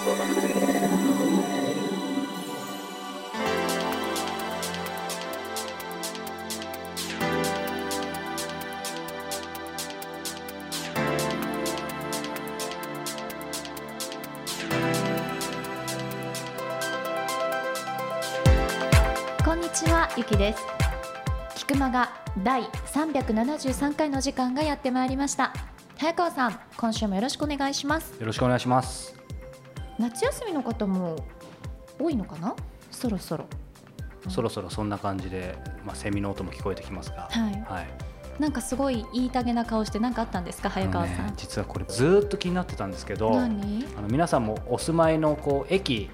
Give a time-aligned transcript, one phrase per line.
[0.00, 0.06] こ
[19.52, 20.62] んにちはゆきです。
[21.56, 22.08] 菊間が
[22.42, 25.52] 第373回の時間がやってまいりました。
[25.98, 28.18] 早川さん今週もよろしくお願いします。
[28.18, 29.19] よろしくお願いします。
[30.00, 31.16] 夏休みの方も
[32.00, 32.56] 多いのかな？
[32.90, 33.44] そろそろ。
[34.28, 37.52] そろそろそんな感じで、まあ、セミの音も聞こえてきますが、はい。
[37.62, 37.88] はい。
[38.40, 40.70] なんかすごい言いたげな顔して何かあったんですか？
[40.70, 46.08] 早川さん、ね実はこれずーっと気になってたんですけど、あ何の皆さんもお住まいのこう駅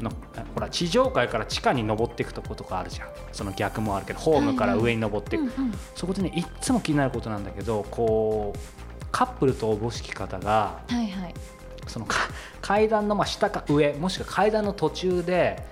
[0.00, 0.10] の
[0.54, 3.08] ほら地上階から地下に登っていくとことかあるじゃん。
[3.32, 5.42] その逆もあるけど、ホームから上に登っていく。
[5.42, 5.74] うんうん。
[5.94, 11.34] そこでねいっつも気になることなんだけど、こうカップルとおぼしき方がはいはい
[11.90, 12.16] そのか
[12.62, 15.62] 階段のまあ下か上もしくは階段の途中で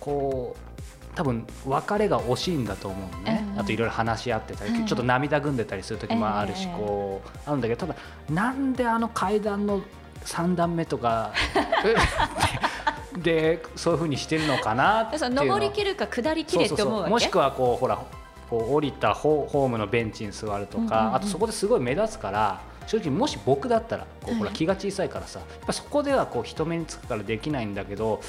[0.00, 0.70] こう
[1.14, 3.60] 多分別れが惜しいんだと思うのね、うん。
[3.60, 7.96] あといろいろ話し合ってたり、はいちょっと涙ぐんでたりする時もあるし、ええこうあるんだけどただ
[8.30, 9.82] なんであの階段の
[10.24, 11.32] 3段目とか
[13.22, 17.10] ででそういうふうにしてるのかなっていうの登りきるか下りきれって思うわけ？
[17.10, 17.98] もしくはこうほら
[18.48, 22.60] こう降りたホホームのベンチに座るとか、あとそこですごい目立つから
[22.90, 28.20] 正直もし僕だったらこうほらはい気が小さいからさ、やっぱそこではこう人目につくからできないんだけど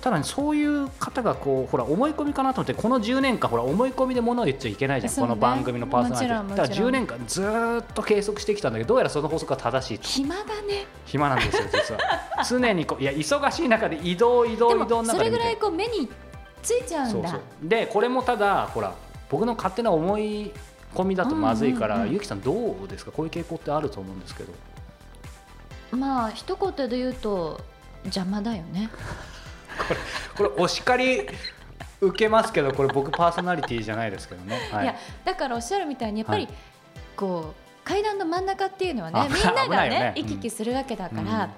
[0.00, 5.20] ただ、ね、そういう方がこうほら思い込みかなと思ってこの10年間ほら思い込みで物を言っちゃいけないじゃん、ね。
[5.20, 6.28] この番組のパーソナリティ。
[6.28, 6.88] だからもちろんもちろん。
[6.88, 10.08] 10年間ずーっと計測してきたんだけどどうやらその法則が正しいと。
[10.08, 10.86] 暇だね。
[11.04, 12.00] 暇なんですよ実は。
[12.48, 16.08] 常にこういや忙しい中で移動移動で移動もそれぐの中で見てらいこう目に
[16.62, 17.38] ついちゃうんだ。
[17.62, 18.94] でこれもただほら
[19.28, 20.50] 僕の勝手な思い
[20.94, 22.14] 込みだとまずいから、うんうんうん。
[22.14, 23.12] ゆきさんどうですか？
[23.12, 24.52] こういう傾向ってあると思うんですけど。
[25.96, 27.60] まあ一言で言うと
[28.04, 28.88] 邪魔だよね。
[30.36, 31.26] これお叱り
[32.00, 34.84] 受けますけどこれ僕パーソナリティじゃないですけどね、はい。
[34.84, 36.54] いやだからおっしゃるみたいにやっぱり、はい。
[37.16, 39.30] こう階段の真ん中っていうのは あね。
[39.34, 41.50] みんながねね行き来するわけだから、うん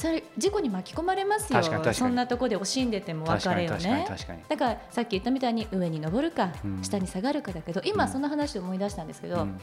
[0.00, 1.62] それ事故に巻き込まれますよ。
[1.92, 4.06] そんなとこで惜しんでても別れよね。
[4.48, 6.82] だからさっき言ったみたいに上に登るか、うん。
[6.82, 8.10] 下に下がるかだけど今うん。
[8.10, 9.60] その話で思い出したんですけど、うん。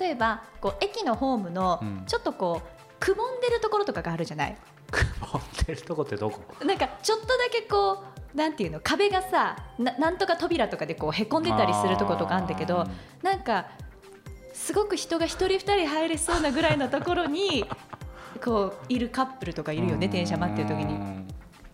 [0.00, 2.04] 例えばこう駅のホームのうん。
[2.06, 4.56] ちょっとこうくぼんでるところとかがあるじゃない？
[5.20, 6.64] 持ってるとこってどこ？
[6.64, 8.02] なんかちょっとだけこ
[8.34, 8.80] うなんていうの？
[8.80, 12.86] 壁がさななんとか扉とかでこうへこんでたりするとことかあるんだけど
[13.22, 13.66] なんか
[14.54, 17.66] すごく人が一人二人入れそうなぐらいのところに
[18.42, 20.94] こういるカップルとかいるよね電車待ってる時に。
[20.94, 21.28] うん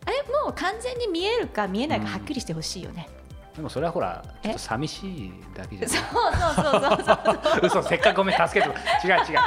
[0.06, 3.06] あれもう完全に見えるか見えないかはっきりしてほしいよね、
[3.54, 6.40] でもそれはほらちょっえと寂しいだけじゃそうない。
[6.56, 8.74] そうそうそうそう嘘せっかくごめん助けて
[9.06, 9.38] 違う違う。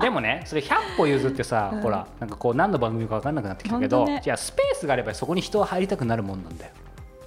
[0.00, 1.80] でもねそれ100歩譲ってさ、うん。
[1.82, 4.20] ほらなんかこう何の番組か分かんなくなってきたけど、ね。
[4.24, 6.70] じゃあスペースがあればそこに人は入りたくなるもんなんだよ。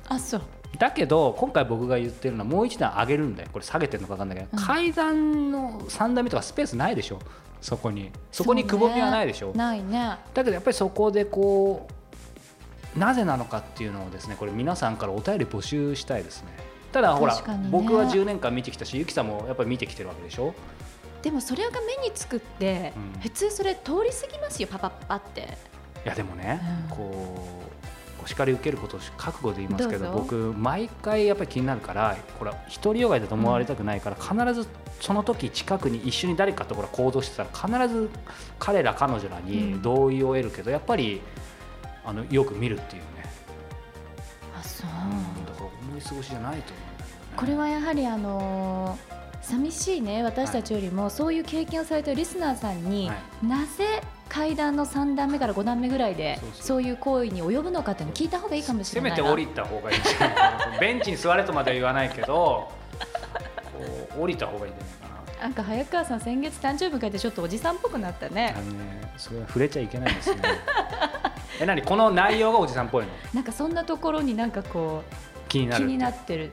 [0.10, 0.42] あそう。
[0.80, 7.20] だけど今回僕が言ってるのはもう一段上げるんだよこれ下げてるのか分かんないけど、うん階段の3段目とかスペースないでしょ
[7.62, 8.12] そこに。
[8.32, 10.18] そこにくぼみはないでしょ、ないね。
[10.34, 11.88] だけどやっぱりそこでこ
[12.96, 16.50] うなぜなのかっていうのをですねこれ皆さんからお便り募集したいですね。
[16.92, 17.70] ただほら、ね。
[17.70, 20.54] 僕は10年間見てきたしゆきさんもやっぱり見てきてるわけでしょ。
[21.22, 23.22] でもそれが目につくって、うん。
[23.22, 25.58] 普通それ通り過ぎますよパパッパって。
[26.04, 26.96] いやでもね、うん。
[26.96, 27.88] こう
[28.24, 32.52] お叱り受けることを覚悟で言いますけど僕毎回やっぱり気になるからこれ
[32.82, 34.68] 独りよがいだと思われたくないから、必ず
[35.00, 38.10] その時近くに一緒に誰かところ行動してたら必ず
[38.60, 39.46] 彼ら彼女らうん。
[39.46, 41.22] に同意を得るけど、やっぱり
[42.06, 43.08] あのよく見るっていうね、
[44.60, 47.06] あそう、うんだから思い過ごしじゃないと思うね。
[47.36, 53.46] これはやはりあのー寂しいね私たちよりも、そういう経験をされてるリスナーさんに、はい。
[53.46, 59.18] なぜ階段の3段目から5段目ぐらいでそういう行為に及ぶのかっていうのを聞いた方がいいかもしせれないな。
[59.18, 59.98] めて降りた方がいい
[60.80, 62.72] ベンチに座れとまでは言わないけどこ
[64.18, 65.44] う降りた方がいいんじゃないかな。
[65.44, 68.54] なんか早川さん先月誕生日迎えてちょっとおじさんっぽくなったね。
[68.56, 70.42] あのね、それは触れちゃいけないんですね。
[71.60, 73.12] え、何この内容がおじさんっぽいの？
[73.34, 76.50] なんかそんなところになんかこう気になる気になっってるっ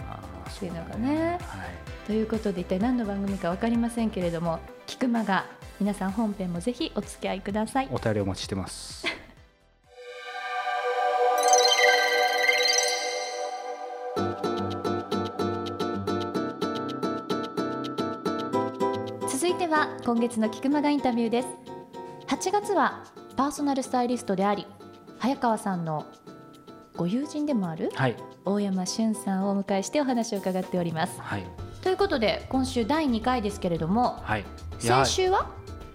[0.58, 1.38] ていうのがそうね。
[1.42, 1.87] はい。
[2.08, 5.44] ということで一体何の番組か分かりませんけれども菊間が
[5.78, 9.06] 皆さん本編もぜひお付き合いくださいお便りお待ちしてます。
[19.30, 21.48] 続いては今月の菊間がインタビューです
[22.26, 23.04] 8月は
[23.36, 24.66] パーソナルスタイリストであり
[25.18, 26.06] 早川さんの
[26.96, 28.16] ご友人でもあるはい。
[28.44, 31.67] 大山俊さんをお迎えしてお話を伺っておりますはい。
[31.82, 34.44] ということで今週第2回ですけれどもはい。
[34.78, 35.50] 先週は？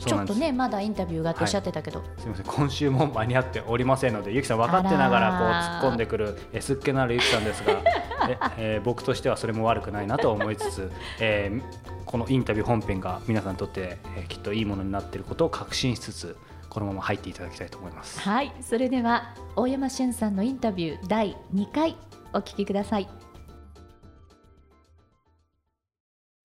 [0.05, 2.45] ちょっとねまだインタビューがっておっしゃってたけど、はい、すみません。
[2.45, 7.81] 今週も間に合っておりませんのでゆきさん分かってながらこう突っ込んでくるえすっけのあるゆきさんですが
[8.29, 11.61] え、えー、僕としてはそれも悪くないなと思いつつ、 えー、
[12.05, 16.37] このインタビュー本編が皆さんにとって、えー、きっといいものになっていることを確信しつつ
[16.69, 18.19] このまま入っていただきたいと思います。
[18.19, 18.51] はい。
[18.61, 21.95] それでは大山俊さんのインタビュー第2回
[22.33, 23.07] お聞きください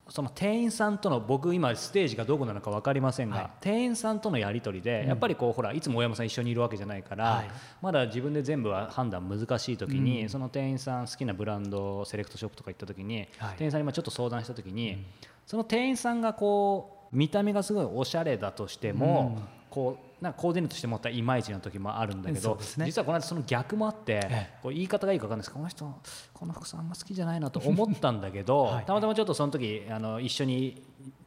[0.09, 7.51] その店員さんとの僕今ステージがどこなのか分かりませんが、はい、店員さんとのやり取りで、やっぱりこうほらいつも大山さん一緒にいるわけじゃないから、はい、
[7.83, 15.05] まだ自分で全部は判断難しい時に、うん、その店員さん好きなブランドセレクトショップとか行った時に、はい、店員さんにちょっと相談した時に、うん、
[15.47, 19.59] その店員さんがこう見た目がすごいおしゃれだとしても、うん。
[19.71, 26.00] こうなんかコーディネートしてもらったらいまいちの時もあるんだけど、ね、実はこの間その逆もあって、ええ、こう言い方がいいか分かんないですこの人
[26.35, 30.82] この服さんあんま好きじゃないなと思ったんだけど はい、たまたまちょっとその時あの一緒に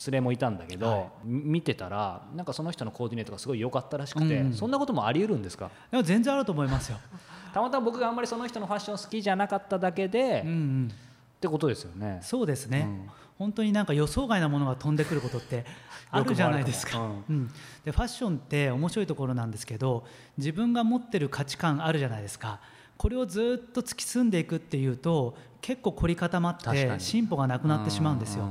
[0.05, 5.69] 連れもいたんだけど、はい、見てたらなんかその人のコーディネートがすごい良かったらしくて、うん、そんなこともあり得るんですか？
[5.89, 6.97] でも全然あると思いますよ。
[7.53, 12.19] たまたま僕があんまりその人のファッション好きじゃなかっただけで、うんうん、ってことですよね。
[12.21, 13.09] そうですね、うん
[13.41, 15.65] 本当になんか予想外なものが飛んでくることって
[16.11, 17.47] あるじゃないですか、うん、
[17.83, 20.05] でファッションって面白いところなんですけど
[20.37, 22.59] 自分が持ってる価値観あるじゃないですか。
[22.97, 28.43] これをずっと突き進んでいくっていうと結構凝り固まって進歩がなくなってしまうんですよ、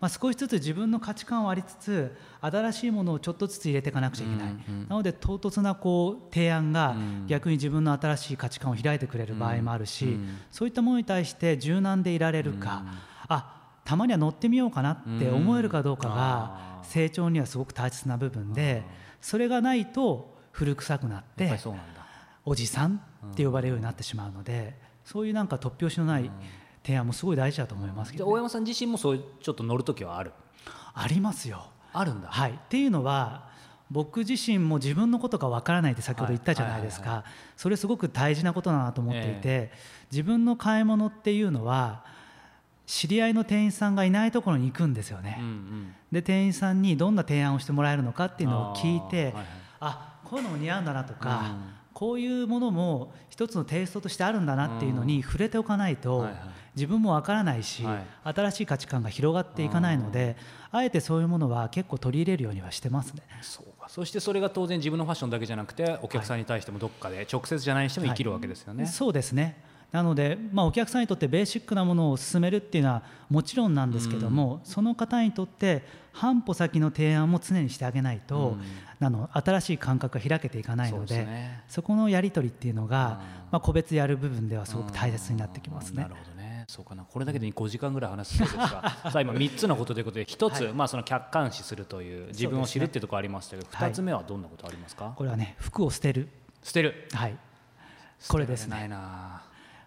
[0.00, 4.54] まあ、少しずつ自分の価値観はありつつ新しいものをちょっとずつ入れていかなくちゃいけない、
[4.88, 6.96] なので唐突なこう提案が
[7.26, 10.18] 逆に自分の新しい価値観を開いてくれる場合もあるし、
[10.50, 13.07] そういったものに対して柔軟でいられるか、あ
[13.88, 18.82] たまには乗ってみようかなって思えるかどうかが成長にはすごく大切な部分で
[19.22, 21.58] それがないと古臭くなって
[22.44, 23.00] おじさん
[23.32, 24.76] って呼ばれるようになってしまうので
[25.06, 26.30] そういうなんか突拍子のない
[26.84, 30.32] 提案もすごい大事だと思いますけど、ね、大山さん自身もそういうちょっと乗る時はある？
[30.92, 31.70] ありますよ。
[31.94, 33.48] あるんだ、はい、っていうのは
[33.90, 37.24] 僕自身も自分のことがわからないって先ほど言ったじゃないですか。
[37.56, 39.72] それすごく大事なことだなと思っていて、
[40.12, 42.04] 自分の買い物っていうのは
[42.88, 49.44] 知り合いの店員さんがいないところに行くんですよね、うんうん、で店員さんにどんな提案をしてもらえるのかっていうのを聞いてあ、はいはい、
[49.80, 56.40] あこういうのも似合うんだなとか、うん、こういうものも一つのテイストとしてあるんだなっていうのに触れておかないと、はいはい、
[56.76, 60.36] 自分もわからないし、はい、新しい価値観が広がっていかないので
[60.70, 63.22] あえてそういうものは結構取り入れるようにはしてますね。
[63.42, 63.90] そうか。
[63.90, 69.62] そしてそれが当然自分のファッションだけじゃなくてお客さんに対してもどっかで直接じゃないにしても生きるわけですよね、はい、そうですね
[69.92, 75.82] なので、まあ、お客さんにとってベーシックなものを勧めるっていうのはもちろんなんですけども、うん、その方にとって
[76.12, 78.58] 半歩先の提案も常にしてあげないと、
[79.00, 83.20] うん、あの新しい感覚が開けていかないので、ね、そこのやり取りっていうのが、
[83.50, 86.02] まあ、個別やる部分ではすごく大切になってきますね。
[86.02, 86.64] なるほどね。
[86.68, 87.04] そうかな。
[87.04, 88.66] これだけで5時間ぐらい話すそうですが
[89.10, 96.28] さあ今3つのことということで1つ、はい、まあ、その客観視するという自分を知るっていうところありましたけど、ね、2つ目はどんなことありますか、はい、これはね服を捨てる。
[96.62, 97.08] 捨てる。
[97.14, 97.36] はい。
[98.28, 98.90] これですね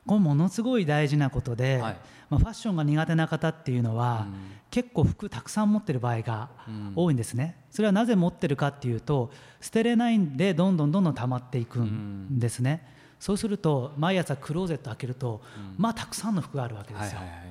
[0.06, 1.98] これものすごい大事なことで、はい、
[2.30, 4.36] まあ、ファッションが苦手な方っていうのは、うん、
[4.71, 6.50] 結構服たくさん持ってる場合が
[6.95, 12.89] 多いんですね、うん、それはなぜ持ってるかっていうと捨てれないんでどんどんどんどん溜まっていくんですね、うん、
[13.19, 15.42] そうすると毎朝クローゼット開けると、
[15.77, 17.48] まあたくさんの服があるわけですよ、はいはいはい、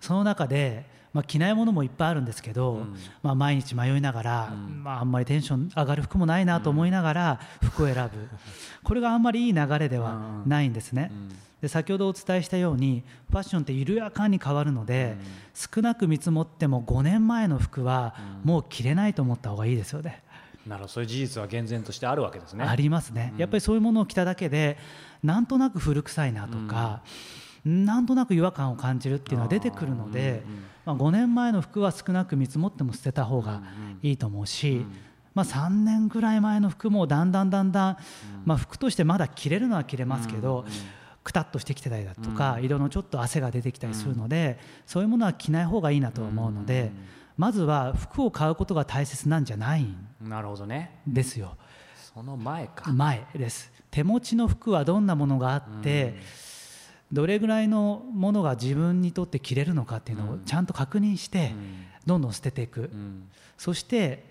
[0.00, 8.28] その中でまあ、着ないものもいっぱいあるんですけど、うん、まあ、毎日迷いながら、うん、まあ、あんまりテンション上がる服もないなと思いながら服を選ぶ、
[8.82, 11.12] これがあんまりいい流れではないんですね。
[11.64, 15.16] で先ほどお伝えしたようにファッションって緩やかに変わるので、
[15.54, 20.22] 少なく見積もっても5年前の服はもう着れないと思った方がいいですよね。
[20.66, 20.92] なるほど。
[20.92, 22.66] そういう事実は厳然としてあるわけですね。
[22.66, 23.32] ありますね。
[23.38, 24.76] やっぱりそういうものを着ただけで
[25.22, 27.00] なんとなく古臭いなとか、
[27.64, 30.42] うん、なんとなく違和感を感じるっていうのは出てくるので、
[30.84, 33.62] まあ、5年前の服は少なく見積もっても捨てた方が
[34.02, 34.84] いいと思うし、
[35.34, 37.96] まあ、3年ぐらい前の服もだんだんだんだん、
[38.44, 40.64] まあ、服としてまだ着れるのは着れますけど、
[41.24, 46.92] くたっとしてきてたりだとか、色のちょっと汗が出てきたりするので、そういうものは着ない方がいいなと思うので、
[47.36, 51.00] まずは服を買うことが大切なんじゃないんなるほどね。
[51.06, 51.56] ですよ。
[52.14, 52.92] その前か。
[52.92, 53.72] 前です。
[53.90, 56.14] 手持ちの服はどんなものがあって、
[57.10, 61.54] どれぐらいのものが自分にとって着れるのかっていうのをちゃんと確認して
[62.04, 62.90] どんどん捨てていく、
[63.56, 64.26] そして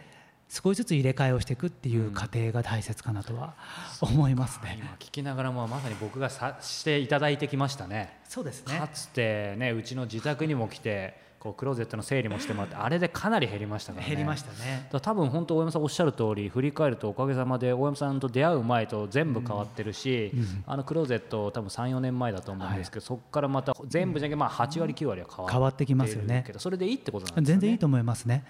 [0.50, 3.56] 少しずつ入れ替えをしていくっていう過程が大切かなとは
[4.02, 4.78] 思いますね。
[4.80, 8.20] 今聞きながらもまさに僕がさしていただいてきましたね。
[8.28, 8.78] そうですね。
[8.78, 14.10] かつてねうちの自宅にも来てこうクローゼットの整理もしてもらってあれでかなり減りましたからね。
[14.10, 14.88] 減りましたね。
[14.92, 26.46] だ多分本当大山さんおっしゃる通り振り返るとおかげさまで大山さんと出会う前と全部変わってるし、うんうん、あのクローゼット多分34年前だと思うんですけど、はい、そこからまた全部じゃけまあ8割9割は変わ変わってきますよね。
[26.58, 27.54] それでいいってことなんですね。
[27.56, 28.46] 全然いいと思いますね。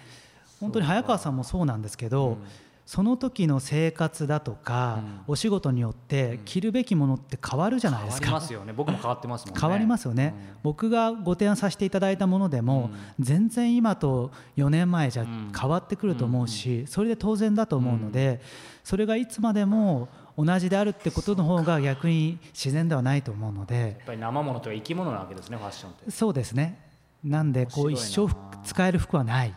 [0.60, 2.38] 本当に早川さんもそうなんですけど、
[2.86, 8.26] その時の生活だとか、うん、お仕事によって着るべきものって変わるじゃないですか。
[8.26, 8.72] 変わりますよね。
[8.74, 9.60] 僕も変わってますもんね。
[9.60, 10.34] 変わりますよね。
[10.36, 15.24] うん、僕がご提案させていただいたものでも、うん、全然今と4年前じゃ
[15.58, 18.42] 変わってくると思うし、それで当然だと思うので、
[18.82, 23.76] それがいつまでも同じであるってことの方が逆に自然ではないと思うので。
[23.76, 26.10] やっぱり生物というか生き物なわけですね、ファッションって。
[26.10, 26.84] そうですね。
[27.24, 28.30] なんでこう一生
[28.62, 29.54] 使える服はない。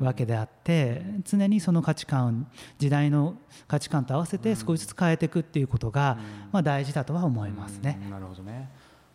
[0.00, 2.46] わけであって常にその価値観
[2.78, 3.36] 時代の
[3.66, 6.18] 価値観と合わせて少しずつ変えていくっていうことが、
[6.52, 7.98] まあ、大事だとは思いますね。
[8.10, 8.70] なるほどね。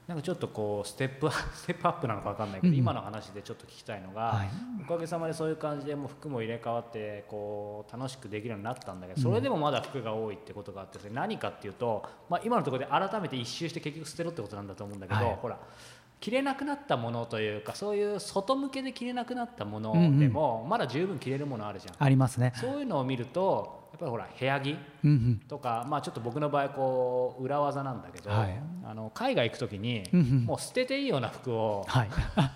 [0.10, 4.50] なんかちょっとこうステップ ステップアップなのか分かんないけど、うん、今の話でちょっと聞きたいのが、はい、
[4.82, 15.60] おかげさまでそういう感じでもう服も入れ替わってこう楽しくできるようになったんだけどそれでもまだ服が多いってことがあってそれ何かっていうと、まあ、今のところで改めて一周して結局捨てろってことなんだと思うんだけど、はい、ほら
[16.20, 21.96] 着れなくなったものというかそういう外向けで着れなくなったものでも、まだ十分着れるものあるじゃん。
[21.98, 22.54] ありますね。
[22.56, 24.78] そういうのを見るとやっぱりほら部屋着
[25.48, 30.04] とか、まあ、ちょっと僕の場合こう裏技なんだけど、はい、あの海外行く時に
[30.46, 32.10] もう捨てていいような服を、はい、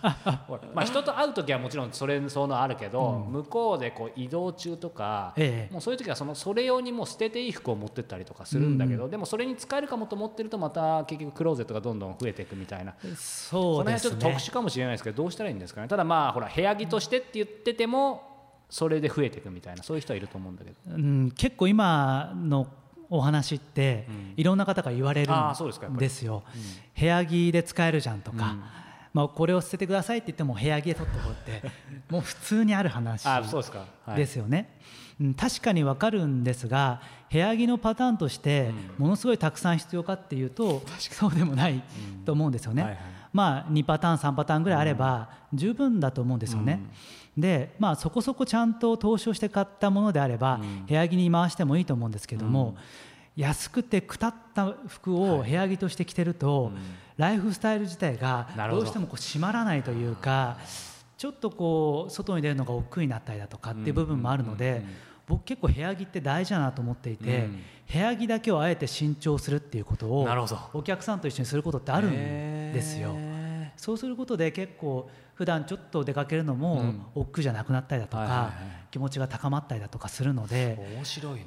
[0.73, 12.95] まあ人と会う時はもちろんそれそのあるけど、うん、向こうでこう移動中とか、ええ、もうそういう時はそのそれ用にもう捨てていい服を持ってったりとかするんだけど、うん、でもそれに使えるかもと思ってるとまた結局クローゼットがどんどん増えていくみたいな。
[13.01, 15.87] そうです、ね、この辺はちょっと特殊かもしれないですけどどうしたらいいんですかね。
[15.87, 18.32] ただまあほら部屋着としてって言ってても
[18.73, 22.65] それで増えていくみたいなそういう人はいると思うんだけど、うん、結構今の
[23.07, 26.41] お話って、いろんな方が言われるんですよ、
[26.99, 28.55] 部屋着で使えるじゃんとか、
[29.13, 31.71] まあ、これを捨ててくださいって言っても部屋着で取ってこうって
[32.09, 33.25] もう普通にある話
[34.15, 34.79] ですよね。
[35.21, 36.99] うん、確かに分かるんですが
[37.31, 41.83] 部屋着のパターンとしてものすごいたくさん必要かっていうと、そうでもない
[42.25, 42.97] と思うんですよね。
[43.31, 46.79] まあ、2パターン3パターンぐらいあれば十分だと思うんですよね。
[47.37, 52.75] で、まあ、そこそこちゃんと投資をして買ったものであれば、部屋着に回してもいいと思うんですけども、
[53.35, 56.71] 安くてくたった服を部屋着として着てると、
[57.17, 58.79] ライフスタイル自体がど。
[58.79, 60.57] うしてもこう締まらないというか
[61.17, 65.13] ちょっとこう外に出るのが億劫になったりだとかっていう部分もあるので。
[65.25, 67.47] 僕結構部屋着って大事だなと思っていて、
[67.91, 70.27] 部屋着だけをあえて新調するっていうことを
[70.73, 73.15] お客さんと一緒にすることってあるんですよ。
[73.77, 78.53] そうすることで結構普段ちょっと出かけるのも億劫じゃなくなったりだとか
[78.91, 80.77] 気持ちが高まったりだとかするので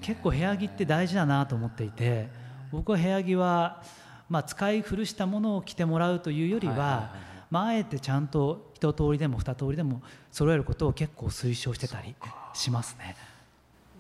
[0.00, 2.28] 結構部屋着って大事だなと思っていて
[2.72, 3.82] 僕は部屋着は
[4.28, 7.12] まあ使い古したものを着てもらうというよりは
[7.50, 10.02] まああえてちゃんと一通りでも二通りでも
[10.32, 12.16] 揃えることを結構推奨してたり
[12.54, 13.16] しますね。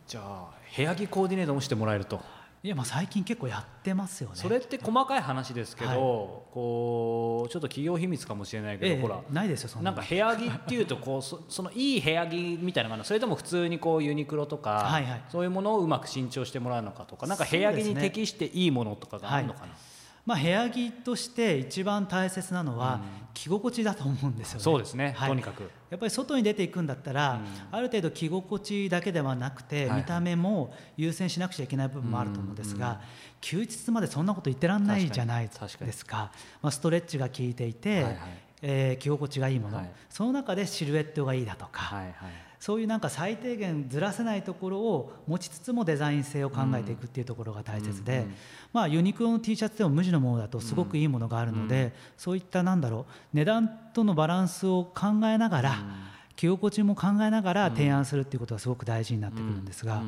[0.08, 2.20] じゃあ部屋着コーディネートもしてもらえると
[2.66, 4.34] いやまあ最近結構やってますよね。
[4.34, 9.92] それって細かい話ですけど、はい、こうちょっと企業秘密かもしれないけど、ええ、ほらないですよそんな。
[9.92, 19.68] なんか部屋着っていうとこう そそのいい部屋着みたいなのそれとも普通にこうユニクロとか、はいはい、そういうものをうまく新調してもらうのかとかなんか部屋着に適していいものとかがあるのかな、
[20.26, 23.00] まあ、部屋着として一番大切なのは
[23.32, 24.64] 着心地だと思うんですよね。
[24.64, 25.70] そうですね、はい、とにかく。
[25.88, 27.40] やっぱり外に出ていくんだったら、
[27.70, 33.00] ある程度着心地だけではなくて、見た目も優先しなくちゃいけない部分もあると思うんですが、
[33.40, 36.32] 休日までそんなこと言ってらんないじゃないですか。
[36.60, 38.16] まあ、ストレッチが効いていて、はいはい、
[38.62, 41.82] えー、着心地がいいもの、はい、その中でシルエットがいいだとか。
[41.82, 42.14] はいはい。
[42.58, 48.26] そういうなんか最低限ずらせないところを持ちつつもデザイン性を考えていくっていうところが大切で、
[48.72, 55.76] まあ、ユニクロの T シャツでも無地のものだとすごくいいものがあるので、そういったなんだろう値段とのバランスを考えながら、
[56.36, 60.02] 着心地も考えながら提案するっていうことはすごく大事になってくるんですが、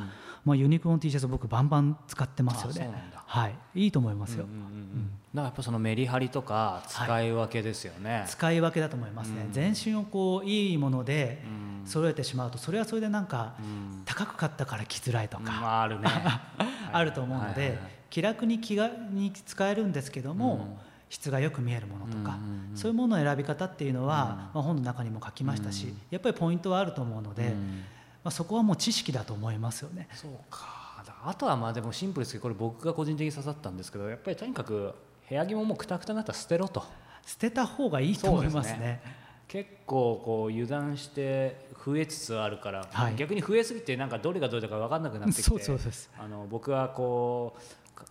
[0.44, 2.90] まあ、ユニクロの T シャツ僕バンバン使ってますよね。
[3.26, 3.58] はい。
[3.74, 11.42] いいと思いますよ、うんうんうん、やっぱそのメリハリとか使い分けですよね、はい、使い分けだと思いますね、うん、全身をこういいもので
[11.84, 13.54] 揃えてしまうとそれはそれでなんか
[14.06, 16.08] 高く買ったから着づらいとか、うん、あるね。
[16.92, 17.78] あると思うので、
[18.10, 22.38] 気楽に気がに使えるんですけども、質がよく見えるものとか、
[22.74, 27.50] そういうものの選び方っていうのは、まあ、本の中にも書きましたし、やっぱりポイントはあると思うので、
[28.24, 30.08] まあ、そこはもう知識だと思いますよね。
[30.12, 30.88] そうか。
[31.24, 34.94] あとはまあでもシンプルですけどこれ僕が個人的に刺さったんですけどやっぱりとにかく
[35.28, 36.84] 部屋着ももうくたくたになったら捨てろと。
[37.28, 39.02] 捨てた方がいいと思いますね、ね、
[39.48, 45.50] 結構こう油断して増えつつあるから、はい、逆に増えすぎてなんかどれがどれだか分かんなくなってきて
[46.18, 47.62] あの僕はこう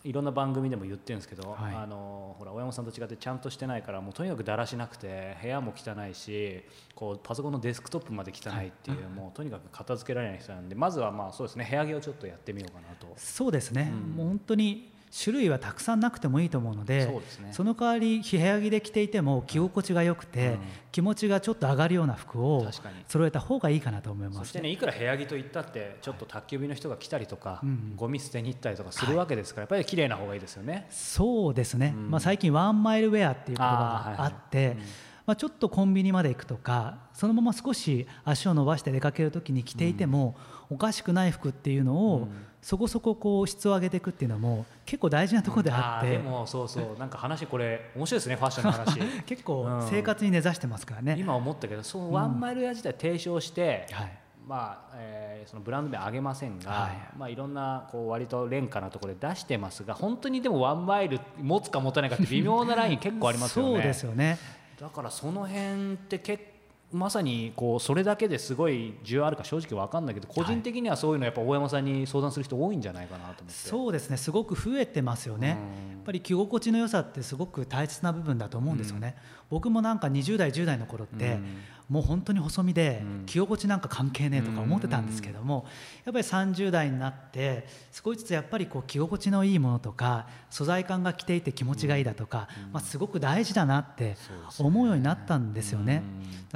[0.04, 6.64] いろんな番組でも言ってるんですけど、はい、あのほら親御さんと違ってちゃんとしてないからもうとにかくだらしなくて部屋も汚いし
[6.96, 13.08] こうパソコンのデスクトップまで汚いっていう、はい、もうとにかく片付けられない人なんでまずはまあそうですね部屋着をちょっとやってみようかなと。
[13.18, 17.50] そうですね、うん、もう本当に種類はたくさんなくてもいいと思うのでそね。
[17.52, 20.60] その代わり部屋着で着ていても着心地が良くて、うん。
[20.92, 22.68] 気持ちがちょっと上がるような服を
[23.08, 24.40] 揃えた方がいいかなと思います。
[24.40, 27.94] そしてねいくら部屋着といったってちょっと宅急便の人が来たりとか、うん。
[27.96, 30.88] ゴミ捨てに行ったりとかするわけですから、やっぱり綺麗な方がいいですよね。
[30.90, 32.12] そうですね、うん。
[32.12, 34.76] まあ、最近ワンマイルウェアっていう言葉があってあーはいはい。
[34.76, 34.80] うん。
[35.28, 40.36] まあ、ちょっとコンビニまで行くとかそのまま少し足を伸ばして出かける時に着ていても、
[40.70, 42.30] おかしくない服っていうのを、うん
[42.68, 49.00] そこそここう質を上げていくっていうのも結構大事なところであって、ーでもそうそうなんか話これ面白いですねファッションの話。
[49.26, 49.88] 結構うん。
[49.88, 51.16] 生活に根ざしてますからね。
[51.18, 54.12] 今思ったけどそのワンマイルウェア自体提唱して、はい。
[54.46, 57.18] まあえーそのブランド名上げませんが、はい。
[57.18, 63.72] まあ、いろんなこう割と廉価なところで出してますが本当にでもワンマイル持つか持たないかって微妙なライン結構ありますよね。
[63.76, 64.38] そうですよね。
[64.78, 66.44] だからその辺って結
[66.92, 73.54] まさにこうそれだけですごい需要あるか正直分かんないけど個人的にはそういうのやっぱ大山さんに相談する人多いんじゃないかなと思って。
[73.54, 75.58] そうですねすごく増えてますよね、やっ
[76.06, 79.16] ぱり着心地の良さってすごく大切な部分だと思うんですよね、
[79.50, 81.58] 僕もなんか20代10代の頃って、うん
[81.90, 83.26] もう本当に細身でうん。
[83.26, 85.66] 着心地なんか関係ねえとか思ってたんですけども、
[86.06, 94.18] やっぱり30代になって少しずつやっぱりこう着心地のいいものとか素材感が着ていて気持ちがいいだとか、まあ、すごく大事だなって
[94.60, 96.04] 思うようになったんですよね。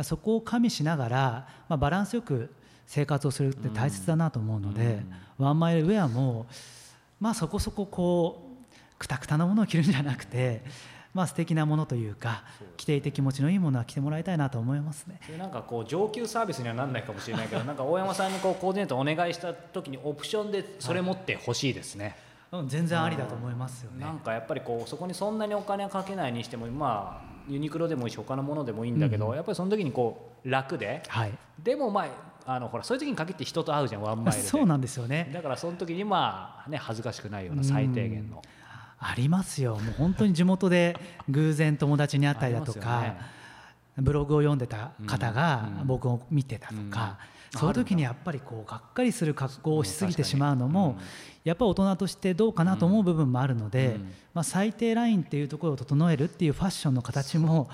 [0.03, 2.53] そこを加味しながら、まあ、バランスよく
[2.87, 5.01] 生活をするって大切だなと思うので、
[5.37, 6.45] ワンマイルウェアも、
[7.19, 8.49] まあ、そこそここ
[8.95, 10.63] うくたくたなものを着るんじゃなくて、
[11.13, 12.43] まあ素敵なものというか
[12.77, 15.19] 着ていて気持ちのいいものは着てもらいたいなと思いますね。
[15.37, 22.15] なんかこう上級サービスにはなんないかもしれないけど なんか大山さんにこうコーディネートお願いした時にオプションでそれ持ってほしいですね。
[22.51, 24.05] うん、全然ありだと思いますよね。
[24.05, 32.05] なんかやっぱりこうそこにそんなにお金はかけないにしてもまあユニクロでもいいし他のものでもいいんだけど、やっぱりその時にこう楽ではい、でもま
[32.45, 35.29] ああのほらそういう時に限って人と会うじゃんワンマイルでそうなんですよね。
[35.33, 38.41] だからその時にまあね恥ずかしくないような最低限の
[39.03, 39.75] ありますよ。
[39.75, 40.95] もう本当に地元で
[41.27, 43.17] 偶然友達に会ったりだとか、ね。
[43.97, 45.87] ブログを読んでた方がうん。
[45.87, 47.17] 僕を見てたとか、
[47.53, 47.59] うん。
[47.59, 51.03] そういう時にやっぱりこうがっかりする格好をしすぎてしまうのも、うん。
[51.43, 54.13] やっぱり大人としてどうかなと思う部分もあるので、うん。
[54.35, 57.69] まあ、最低ラインっていうところを整えるっていうファッションの形も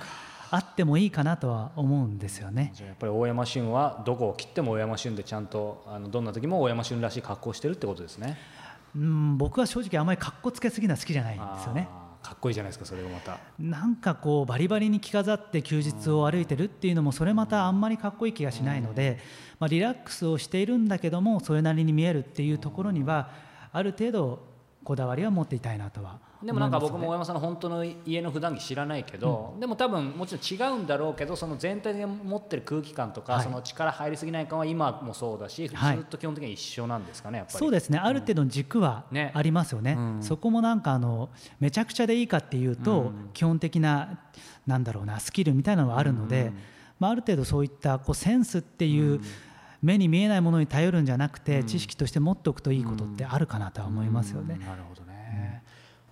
[0.50, 2.72] あってもいいかなとは思うんですよね。
[2.74, 8.38] じゃあやっぱり大山俊はどこを切っても大山俊でちゃんとあのどんな時も大山俊らしい格好をしてるってことですね。
[8.98, 11.88] うん僕は正直あまり格好つけすぎるのは好きじゃないんですよね。
[12.24, 13.38] かっこいいじゃないですかそれがまた。
[13.60, 19.20] なんかこうバリバリに着飾って休日を歩いてるっていうのもそれまたあんまりかっこいい気がしないので、
[19.60, 23.30] まあ、リラックスをしているんだけどもそれなりに見えるっていうところには
[23.72, 24.44] ある程度
[24.84, 33.44] こだわりは持っていたいなとはでもなんか僕も大山さんの本当の家の普段着知らないけど、でも多分もちろん違うんだろうけどその全体で持ってる空気感とか、はい。
[33.44, 35.98] その力入りすぎない感は今もそうだし、はい。
[35.98, 37.60] ずっと基本的に一緒なんですかねやっぱり。
[37.60, 37.98] そうですね。
[37.98, 39.32] ある程度の軸はね。
[39.34, 39.94] ありますよね。
[39.98, 40.24] うん。
[40.24, 43.30] そこもなんかあのめちゃくちゃでいいかっていうと、うん。
[43.34, 44.20] 基本的な
[44.66, 46.58] なんだろうなスキルみたいなのはあるので、うん。
[47.00, 49.22] まあ、ある程度そういったこうセンスっていう、
[49.82, 51.68] 目に見えないものに頼るんじゃなくて、うん。
[51.68, 54.56] 知識として持っておくといいことってあるかなとは思いますよね。
[54.60, 54.66] うん。
[54.66, 55.17] なるほどね、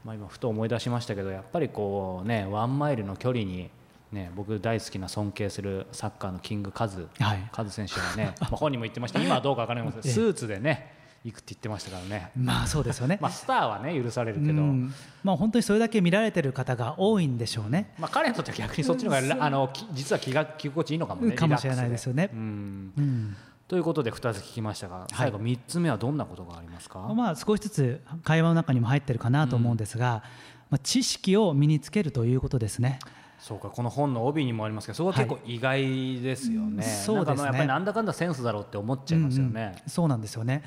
[0.06, 3.72] まあ、今ふと思い出しましたけどやっぱりこうねワンマイルの距離に、
[4.12, 7.50] ね、僕大好きな尊敬するサッカーのキングカズ、はい。
[7.52, 9.20] カズ選手はね、まあ、本人も言ってました。
[9.20, 10.32] 今はどうか分からないですけど ええ。
[10.32, 10.94] スーツでね
[11.26, 13.18] 行くって言ってましたからね、まあそうですよね。
[13.20, 14.94] まあ、スターはね許されるけど、うん。
[15.24, 17.96] まあ本当にそれだけ見られてる方が多いんでしょうね。
[17.98, 22.30] まあ、彼にとっては逆にそっちの方があのき実は気が着心地いいのかもねかもしれないですよね。
[22.32, 22.94] うん。
[22.96, 30.23] うんということで2つ聞きましたが最後3つ目はどんなことがありますか、まあ少しずつ会話の中にも入ってるかなと思うんですが、
[30.69, 32.99] まあ知識を身につけるということですね。
[33.39, 37.43] そうかこの本の帯にもありますけどそこは結構意外ですよね、はいそうですね。
[37.45, 40.63] やっぱりなんだかんだセンスだろうって思っちゃいますよね、うんうんそうなんですよね。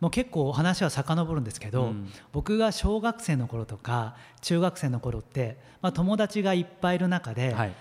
[0.00, 2.08] もう結構話は遡るんですけど、うん。
[2.32, 7.72] 僕が小学生の頃とか中学生の頃って、まあ、友達がいっぱいいる中で、はい。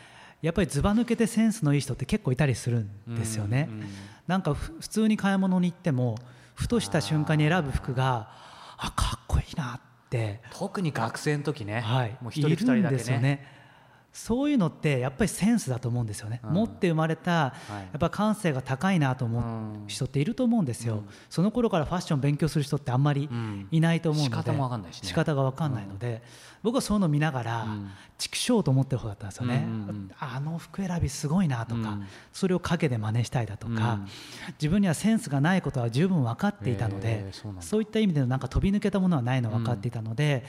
[0.41, 3.67] やっぱりずば抜けてセンスのいい人って結構いたりするんですよね。
[3.70, 3.88] うんうん
[4.28, 6.18] なんかふ普通に買い物に行っても
[6.54, 8.30] ふとした瞬間に選ぶ服が
[8.78, 12.90] あかっこいいなって、特に学生の時ね、はい、もう一人二人だけね。
[12.90, 13.57] んですよね。
[14.17, 16.53] そういうのってやっぱりセンスだと思うんですよね、うん。
[16.53, 17.95] 持って生まれたやはい。
[17.95, 19.43] っぱ感性が高いなと思う
[19.88, 23.67] 人っていると思うんですよ、その頃からファッション勉強する人ってあんまりうん。
[23.69, 25.08] いないと思うので、仕方もわかんないしね。
[25.08, 26.23] 仕方がわかんないので、
[26.63, 27.91] 僕はそういうのを見ながら、うん。
[28.17, 30.12] 畜生と思ってる方だったんですよね、うんうんうん。
[30.19, 32.08] あの服選びすごいなとか、うん。
[32.34, 34.08] それを陰で真似したいだとか、うん。
[34.60, 40.43] 自分にはセンスがないことは十分分かっていたので、そういった意味でのなんか飛び抜けたものはないの分かっていたので、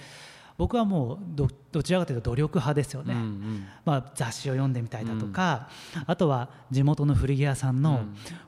[0.58, 3.66] 僕はもうどどちらかというと努力派ですよね、うんうん。
[3.84, 5.68] まあ、雑誌を読んでみたりだとか、
[6.04, 8.00] あとは地元の古着屋さんの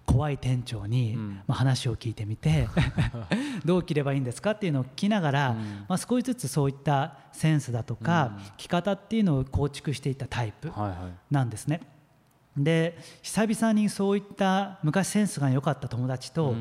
[0.07, 1.31] 怖い店長に、うん。
[1.47, 2.69] まあ、話を聞いてみて
[3.65, 5.55] どう着ればいいんですかっていうのを聞きながら、
[5.89, 10.73] まあ、少しずつそういったセンスだとか、着方っていうのを構築していったタイプ
[11.31, 11.81] なんですね。
[12.57, 16.57] で久々にそういった昔センスが良かった友達と、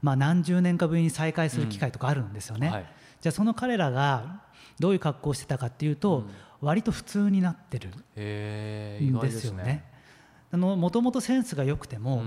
[0.00, 2.68] まあ、何十年かぶりに再会する機会とかあるんですよね。
[2.68, 2.86] はい、
[3.20, 4.42] じゃあその彼らが
[4.82, 6.24] どういう格好をしてたかっていうと、
[6.60, 7.92] 割と普通になってるん
[9.20, 9.84] ですよね。
[10.50, 12.24] もともとセンスが良くても、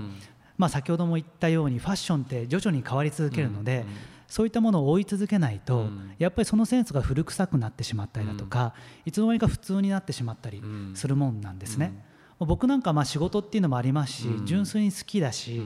[0.56, 3.84] まあ、先ほども言ったようにファッションって徐々に変わり続けるので、
[4.26, 8.72] そういったものを追い続けないと、やっぱりそのセンスが古臭くなってしまったりだとか、
[9.04, 10.62] いつの間にか普通になってしまったり
[10.94, 11.92] するもんなんですね。
[12.38, 15.62] 僕なんかまあ仕事っていうのもありますし、純粋に好きだし、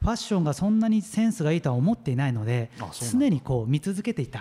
[0.00, 2.70] ファッションがそんなにセンスがいいとは思っていないので
[3.10, 4.40] 常にこう見続けていた。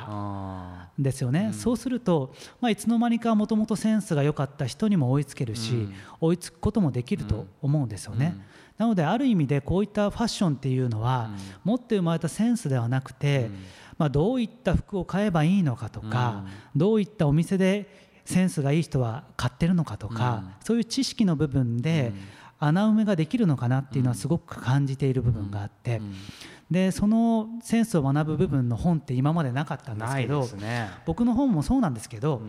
[1.00, 5.88] んですよね、そうすると、まあ、いつの間にかもともとセンスが良かった人にも追いつけるし、
[6.22, 8.36] 追いつくこともできると思うんですよね。
[8.78, 11.32] なのである意味でこういったファッションっていうのは、
[11.64, 13.50] 持って生まれたセンスではなくて、
[13.98, 16.44] まあ、どういった服を買えばいいのかとか、
[16.76, 22.14] どういったお店でセンスがいい人は買ってるのかとか、そういう知識の部分で
[22.60, 26.02] 穴埋めができるのかなっていうのはすごく感じている部分があって、
[26.72, 32.42] でそのセンスを学ぶ部分の本って今までなかったんですけど、ね、僕の本もそうなんですけど、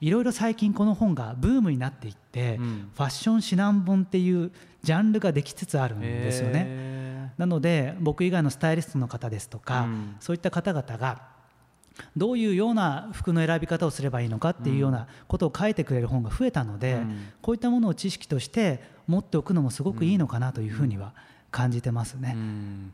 [0.00, 4.50] いろいろ最近この本がブームになっていって、ファッション指南本っていう
[4.82, 7.34] ジャンルができつつあるんですよね。
[7.36, 9.86] なので僕以外のスタイリストの方ですとか、
[10.18, 11.37] そういった方々が
[12.16, 21.14] どういうような服の選び方をすればいいのかっていうようなことを書いてくれる本が増えたので、うん、こういったものを知識として持っておくのもすごくいいのかなというふうには
[21.50, 22.32] 感じてますね。
[22.36, 22.92] うん。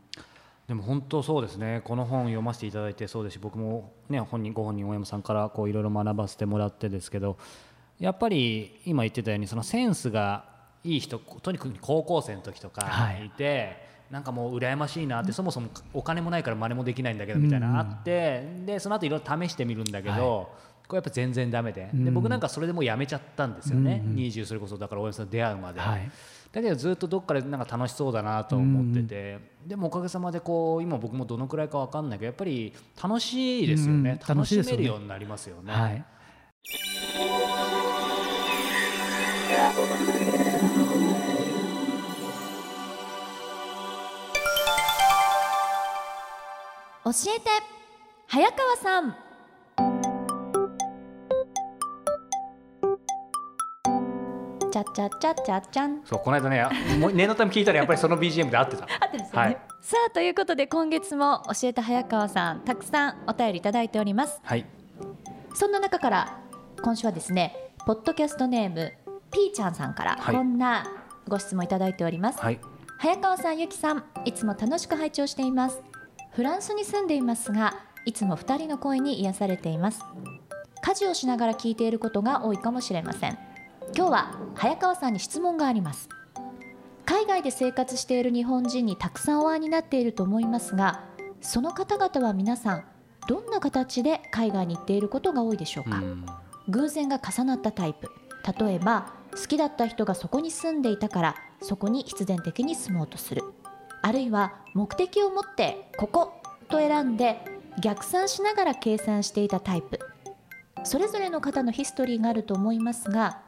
[0.67, 1.81] でも本当そうですね。
[1.83, 7.37] この本読ませていただいてそうですし僕も、ね、本人ご本人大山さんからこういろいろ学ばせてもらってですけど
[7.99, 10.45] やっぱり今言ってたようにそのセンスが
[10.83, 12.81] いい人とにかく高校生の時とか
[13.23, 20.51] いて、はいなんかもう羨ましいなって、そもそもお金もないから真似もできないんだけどみたいなのあって、でその後いろいろ試してみるんだけど、
[20.87, 21.89] これやっぱ全然だめで。
[21.93, 26.11] で僕なんかそれでもうやめちゃったんですよね、うん、20それこそだから大山さん出会うまで、はい、
[26.51, 36.05] だけどずっとどっかでなんか楽しそうだなと思ってて、うん、でもおかげさまでこう今僕もどのくらいか分かんないけどやっぱり楽しいですよね、うん、楽しめるようになりますよね。
[47.05, 47.49] 教えて。
[48.27, 49.15] 早川さん。
[54.71, 56.01] ちゃちゃちゃちゃちゃん。
[56.03, 56.65] そうこの間ね
[56.99, 58.85] もう念のため聞いたらやっぱりその BGM で合ってた。
[58.85, 64.41] 合ってですよね、はい、さあということで今月も教えて早川さんたくさんお便りいただいております。
[64.43, 64.65] はい。
[65.53, 66.39] そんな中から
[66.81, 68.93] 今週はですねポッドキャストネーム
[69.31, 70.87] ピーちゃんさんからこんな
[71.27, 72.59] ご質問いただいております、はい、
[72.97, 75.81] 早川さんゆきさんいつも楽しく拝聴しています
[76.35, 80.01] フランスに住んでいますがいつも2人の声に癒されています。
[80.81, 83.37] 家事をしながら聞いていることが多いかもしれません。
[83.95, 86.09] 今日は早川さんに質問があります。
[87.05, 91.03] 海外で生活している日本人にたくさんお会いになっていると思いますが
[91.39, 92.85] その方々は皆さん
[93.27, 98.11] どんな形で海外に行っていることが多いでしょうか、う偶然が重なったタイプ。
[98.59, 103.43] 例えば好きだった人がそこに住んでいたからそこに必然的に住もうとする
[104.05, 106.39] あるいは目的を持ってここ
[106.69, 107.43] と選んで
[107.81, 109.99] 逆算しながら計算していたタイプ。
[110.83, 113.41] それぞれの方のヒストリーがあると思いますが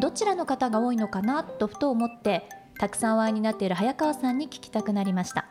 [0.00, 5.46] どちらの方が多いのかなとふと思ってたくさんお会いになっている早川さんに聞きたくなりました。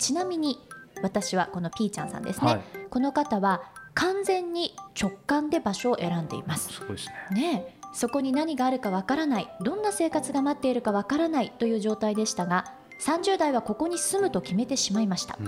[0.00, 0.58] ちなみに
[1.00, 3.62] 私はこのピーちゃんさんですね、はい、この方は
[3.94, 6.72] 完全に直感で場所を選んでいます。
[6.72, 7.40] すごいですね。
[7.40, 9.48] ねそこに何があるかわからない。
[9.60, 12.64] どんな生活が待っているかわからないという状態でしたが
[13.00, 15.38] 30代はここに住むと決めてしまいました。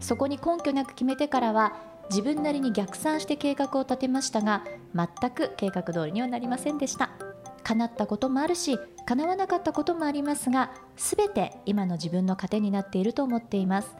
[0.00, 1.74] そこに根拠なく決めてからは
[2.10, 7.10] 自分なりに逆算して計画を立てましたが全く計画通りにはなりませんでした。
[7.64, 13.94] 叶ったこともあるし叶わなかったこともありますが全て今の自分の糧になっていると思っています。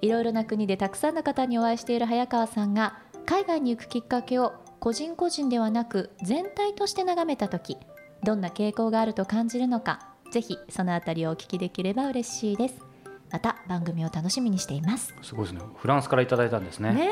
[0.00, 7.76] いろいろな国でたくさんの方にお会いしている早川さんが海外に行くきっかけを個人個人ではなく全体として眺めた時
[8.24, 12.90] どんな傾向があると感じるのかぜひそのあたりをお聞きできれば嬉しいです。
[13.32, 15.14] また番組を楽しみにしています。
[15.22, 15.60] すごいですね。
[15.76, 16.92] フランスからいただいたんですね。
[16.92, 17.08] ね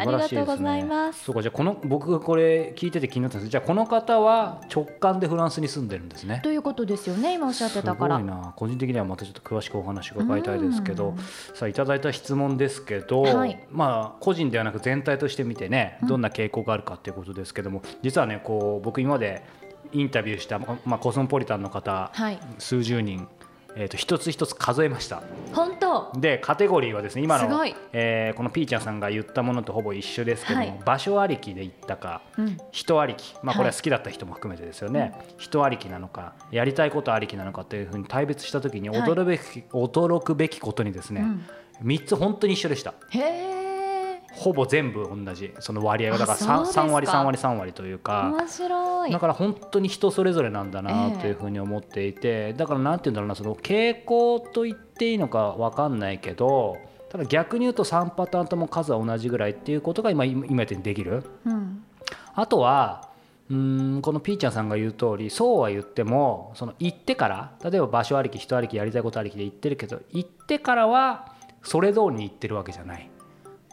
[0.00, 1.24] ありがとうございます。
[1.24, 3.50] そうかじゃあこの僕がこれ聞いてて気になったんです。
[3.50, 6.40] じゃあこの方は直感でフランスに住んでるんですね。
[6.42, 8.16] ということですよね今おっしゃってたから。
[8.18, 8.54] すごいな。
[8.56, 11.14] 個人的にはまたちょっと詳しくお話伺いたいですけど。
[11.54, 19.44] さあいただいた質問ですけど、はい、まあ個人ではなく全体として見てねどんな傾向があるかっていうことですけども、実はねこう僕今まで
[19.92, 23.28] インタビューした、まあ、コスモポリタンの方、はい、数十人
[23.78, 25.22] えー、と一つ一つ数えました。
[25.52, 26.10] 本当？
[26.18, 41.20] でカテゴリーはですね今の、えー、このピーちゃんさんが言ったものとほぼ一緒ですけども、はい、場所ありきで言ったか、うん、人ありき、まあ、これは好きだった人も含めてですよね、はい、人ありきなのかやりたいことありきなのかというふうに大別した時に驚くべき、はい、驚くべきことにですね、
[41.82, 42.94] うん、3つ本当に一緒でした。
[43.10, 43.75] へー
[44.36, 46.18] ほぼ全部同じその割合が。
[46.18, 48.32] だから 3, 3割3割3割というか。
[48.36, 49.12] 面白い。
[49.12, 56.76] だから本当に人それぞれなんだなというふうに思っていて、だからなんて言うんだろうなその傾向と言っていいのか分かんないけど
[57.10, 61.84] ただ逆に言うと3パターンとも数は同じぐらいっていうことが今今言ってできる、うん、
[62.34, 63.10] あとは
[63.50, 73.10] うんこのピーちゃんさんが言う通りそうは言ってもその行ってから例えば場所ありき人ありきやりたいことありきで言ってるけど行ってからはそれ通りに行ってるわけじゃない。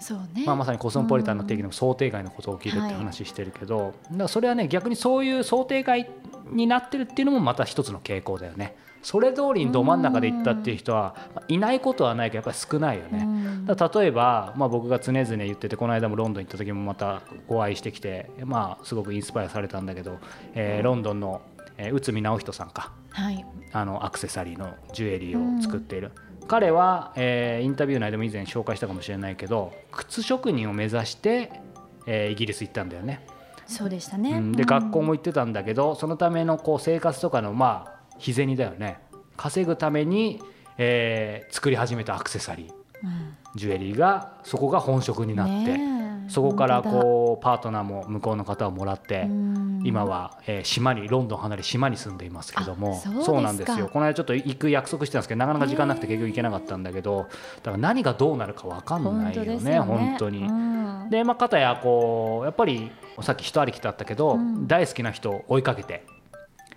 [0.03, 0.43] そうね。
[0.45, 6.09] まあ、まさにコスモポリタンの定義でも想定外のこと起きるって話してるけど、はい、だからそれはね逆にそういう想定外
[6.51, 8.75] になってるっていうのもまた一つの傾向だよね。
[9.01, 11.15] それ通りにど真ん中で行ったっていう人は
[11.49, 13.27] いないことはないけどやっぱり少ないよね。
[13.65, 20.19] だ例えば、まあ、僕が常々言っててこの間もロンドン行った時もまたお会いしてきて、まあ、すごくインスパイアされたんだけど、
[20.53, 21.41] えー、ロンドンの、
[21.77, 26.11] えー、内海直人さんか、はい、あのアクセサリーのジュエリーを作っている。
[26.47, 31.51] 彼は、えー、インタビュー内でも以前紹介したかもしれないけど靴職人を目指して、
[32.05, 33.25] えー、イギリス行ったんだよね。
[33.65, 38.99] そうでしたね、うん、で、学校も行ってたんだけどそのためのこう生活とかのまあ日銭だよね。
[39.37, 40.41] 稼ぐために、
[40.77, 42.71] えー、作り始めたアクセサリー、
[43.03, 45.77] うん、ジュエリーがそこが本職になって、
[46.27, 49.27] そこからこうパートナーも向こうの方をもらって
[49.83, 53.89] 今は、えー、島にロンドン離れ島に住んでいますけどもそうなんですよ。
[53.91, 60.47] この間ちょっと行く約束してたんですけどなかなか時間なくて結局行けなかったんだけどだから何がどうなるか分かんないよね本、ね、本当に。
[61.09, 66.05] でまあ片やこうやっぱりさっき人ありきだったけど、うん、大好きな人を追いかけて、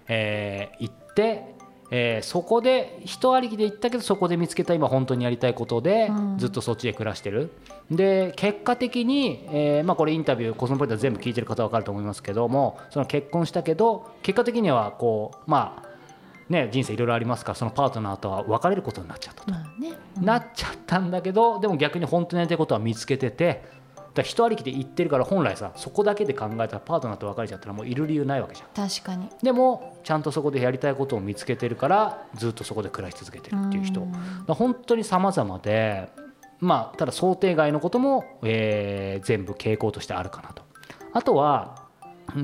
[0.09, 1.56] えー、行って
[1.91, 7.53] えー、そこで人ありきで行ったけどそこで見つけた今本当にやりたいことで、ずっとそっちで暮らしてる。
[7.91, 15.97] で結果的に、えーまあ、これインタビューコスモポリタン全部聞いてる方は分かると思いますけどもその結婚したけど結果的にはこうまあ
[16.49, 19.95] ね、人生いろいろありますからそのパートナーとは別れることになっちゃったと、まあね。
[20.19, 23.65] うん、なっちゃったんだけどでも逆に本当にやりたいことは見つけてて
[24.17, 28.89] だ人ありきで言ってるから本来さそこだけで考えたらパートナーと別れちゃったらもういる理由ないわけじゃん。
[28.89, 29.29] 確かに。
[29.43, 34.07] でもちゃんとそこでやりたいことを見つけてるからずっとそこで暮らし続けてるっていう人。
[34.47, 36.09] だ本当に様々で
[36.61, 40.63] まあただ想定外のことも、えー、全部傾向としてあるかなと。
[41.13, 41.87] あとは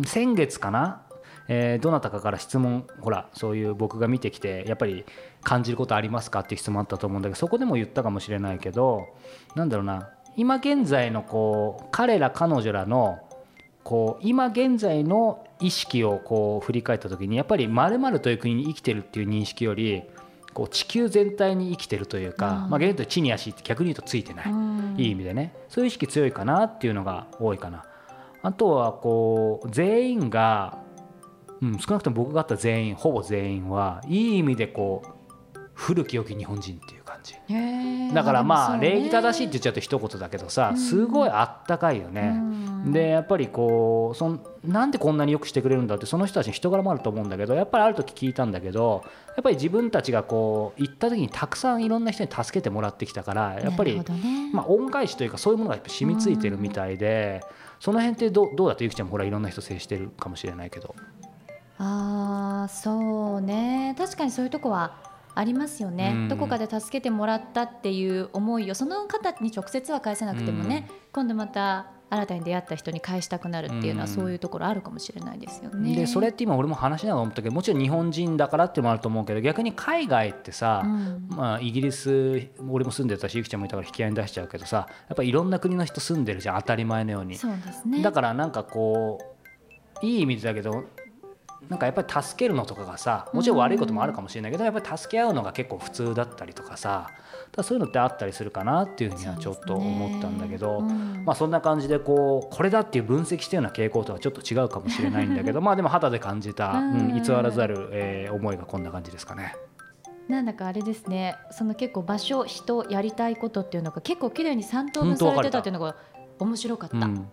[0.05, 1.03] 先月かな
[1.49, 5.05] えー、どなたかから質問ほらそういう僕が見てきてやっぱり
[5.43, 9.09] 感じることありますかっていう質問あったと思うんだけどそこでも言ったかもしれないけど
[9.55, 13.19] なんだろうな今現在のこう彼ら彼女らの
[13.85, 20.05] こう今現在の意識をこう振り返った時にやっぱりまるという国に生きてるっていう認識より
[20.55, 25.55] こう地球全体に生きてるというか、まあ、現在地に足って逆に言うとついてない、いい意味でね。
[25.69, 27.85] そういう意識強いかなっていうのが多いかな。
[28.43, 30.79] あとはこう全員が、
[31.63, 37.35] うん、少なくとも僕があった全員ほぼ全員はいい意味でこう古き良き日本人っていう感じ。
[38.15, 42.35] だからまあ礼儀正しいって言っちゃうと一言だけどさすごいあったかいよね。
[42.87, 49.05] でやっぱりこうそんなんでこんなによくしてくれるんだってその人たちの人柄もあると思うんだけどやっぱりある時聞いたんだけど
[49.37, 54.03] やっぱり自分たちがこう行った時にたくさんいろんな人に助けてもらってきたからやっぱり、
[54.53, 57.43] まあ、恩返しというかそういうものがやっぱ染みついてるみたいで
[57.79, 60.95] その辺ってどどうだってゆきちゃんもほらいろんな人接してるかもしれないけど。
[61.79, 63.95] あそうね。
[63.99, 75.97] 確かにそういうとこはありますよね、うん、どこかで助けてもらったっていう思いをその方に直接は返せなくてもね、うん、今度また新たに出会った人に返したくなるっていうのはそういうところあるかもしれないですよね。
[75.97, 87.37] でそれって今俺も話しながら思ったけどもちろん日本人だからっていうのもあると思うけど逆に海外ってさ、うん、まあ、イギリス俺も住んでたしゆきちゃんもいたから引き合いに出しちゃうけどさやっぱりいろんな国の人住んでるじゃん当たり前のように。
[87.37, 89.19] そうですね、だからなんかこ
[90.03, 90.85] ういい意味だけど
[91.73, 97.11] なんかやっぱり助けるのとかがさもちろん悪いこともあるかもしれないけど、やっぱり助け合うのが結構普通だったりとかさ
[97.51, 109.57] だそういうのってあったりするかなっていうふうにはちょっと思ったんだけど、ねうん、まあそんな感じでこうこれだっていう分析してるような傾向とはちょっと違うかもしれないんだけどまあでも肌で感じた、うん、偽らざる、えー、思いがこんな感じですかね。
[110.29, 111.37] なんだかあれですね。
[111.51, 115.59] その結構場所人やりたいことっていうのが結構綺麗に3等分されてた。
[115.61, 115.97] っていうのが
[116.39, 116.99] 面白かった。
[116.99, 117.29] うん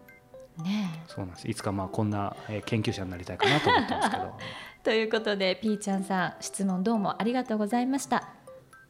[0.63, 1.47] ね、そうなんです。
[1.47, 4.37] いつかまあこんな研究者になりたいかなと思ってますけど。
[4.83, 8.39] ということでピーちゃんさん質問どうもありがとうございました。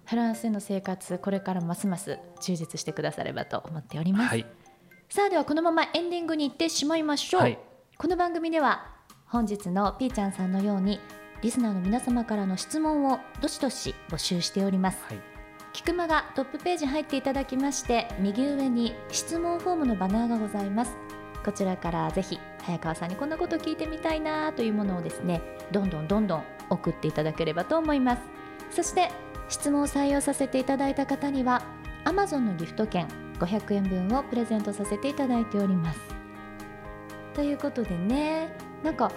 [0.10, 4.46] フランスでの生活これからますます充実してくださればと思っております、はい、
[5.08, 7.60] さあではこのままエンディングに行ってしまいましょう、はい、
[7.96, 8.88] この番組では
[9.28, 11.00] 本日のピーちゃんさんのように
[11.44, 15.20] リスナーの皆様からの質問をどしどし募集しております、はい、
[15.74, 20.98] キクマがトップページ入っていただきまして右上に質問フォームのバナーがございます
[21.50, 28.22] こちらからぜひ早川さんにこんなこと聞いてみたいなというものをですねどんどんどんどん送っていただければと思います。
[28.70, 29.10] そして
[29.48, 31.64] 質問を採用させていただいた方には
[32.06, 33.08] Amazon のギフト券
[33.40, 36.00] 500円分をプレゼントさせていただいております。
[37.34, 39.12] ということでねなんか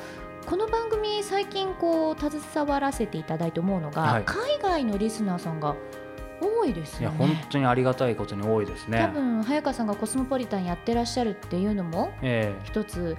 [0.47, 5.77] この番組最近こう携わらせていただいて思うのが、はい、海外のリスナーさんが
[6.43, 7.17] 多いですよね。
[7.17, 9.01] いや本当にありがたいことに多いですね。
[9.01, 13.17] 多分早川さんがコスモポリタンやってらっしゃるっていうのも、えー、一つ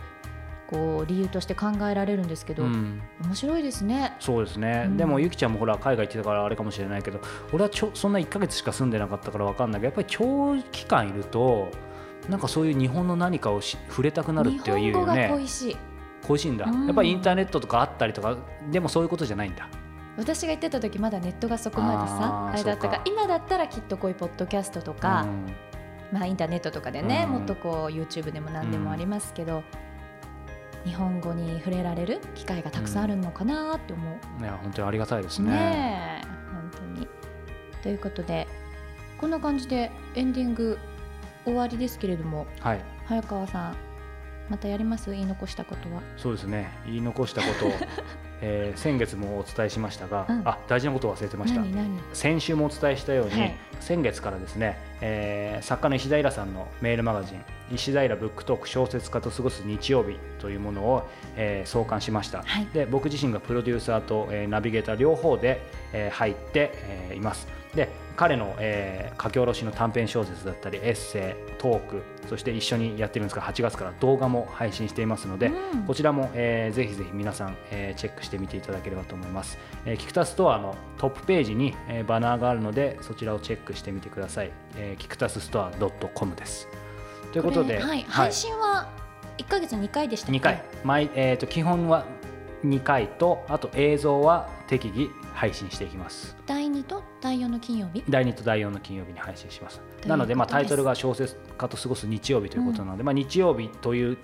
[0.68, 4.16] こう理由として考えられるんですけど、うん、面白いですね。
[4.20, 4.86] そうですね。
[4.88, 7.20] うん、でもゆきちゃんもほら海外行ってたからあれかもしれないけど、
[7.52, 11.70] 俺はちょそんな1か月しか住んでなかったからわかんないけど、やっぱり長期間いると
[12.30, 15.30] なんかそういう日本の何かをし触れたくなるっていうよね。
[15.32, 15.78] 恋しい。
[16.26, 16.66] 恋しいんだ。
[16.66, 18.38] やっぱりインターネットとかあったりとか
[18.72, 19.68] でもそういうことじゃないんだ。
[20.18, 25.26] 私が言ってた時まだネットがそこまでさあれだったから今だったらきっとこういうポッドキャストとか、
[26.12, 29.64] まあ、インターネットとかでね、もっとこう YouTube でも何でもありますけど、
[30.86, 35.50] 日本語に触れられる機会がたくさんあるのかなって思う、うん、いや本当にありがたいですね。
[35.50, 36.22] ね
[36.52, 37.08] 本当に。
[37.82, 38.48] ということで
[39.18, 40.78] こんな感じでエンディング
[41.46, 43.76] 終わりですけれども、はい、早川さん
[44.50, 45.10] またやります？
[45.12, 46.02] 言い残したことは？
[46.18, 46.70] そうですね。
[46.86, 47.72] 言い残したこと
[48.46, 51.64] えー、先月もお伝えしましたが、うん、あ大事なことを忘れてました。
[52.12, 65.62] 先週もお伝えしたように、はい、先月からですね、えー、作家の石平さんのメールマガジン石平ブックトーク小説家と過ごす日曜日というものを、えー、創刊しました、はい、で僕自身がプロデューサーと、えー、ナビゲーター両方で、
[65.94, 67.48] えー、入って、えー、います。
[67.74, 85.72] で彼の、えー、書き下ろしの短編小説だったりエッセイトークそして一緒にやってるんですが8月から動画も配信していますので、うん、こちらも、えー、ぜひぜひ皆さん、えー、チェックしてみていただければと思います、えー、キクタストアのトップページに、えー、バナーがあるのでそちらをチェックしてみてください、えー、キクタスストア
[86.14, 86.68] .com です。
[87.32, 88.88] ということで、はい、配信は
[89.38, 90.64] 1か月2回でしたっ2回。
[90.84, 92.06] 毎、えーと、基本は
[92.64, 96.36] 2回とあと映像は適宜配信していきます。
[96.48, 98.04] 第2と第4の金曜日？
[98.10, 99.82] 第2と第4の金曜日に配信します。
[100.08, 104.18] なのでまあタイトルが小説家と過ごす日曜日ということなので、うん、まあ、日曜日という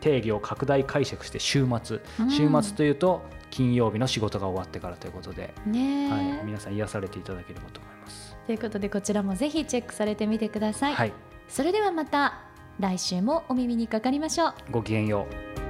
[0.00, 8.36] 定義を拡大解釈して週末、うん、週末というと金曜日の仕事が終わってからということで、ねはい、皆さん癒されていただければと思います。
[8.46, 11.12] ということでこちらもぜひチェックされてみてください、はい、
[11.48, 12.42] それではまた
[12.78, 14.54] 来週もお耳にかかりましょう。
[14.70, 15.26] ごきげんよ
[15.62, 15.65] う